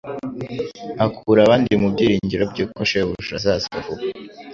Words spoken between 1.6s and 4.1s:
mu byiringiro by'uko shebuja azaza vuba.